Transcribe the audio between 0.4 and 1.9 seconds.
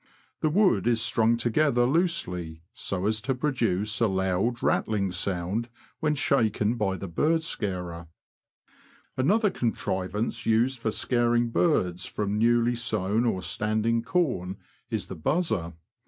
wood is strung together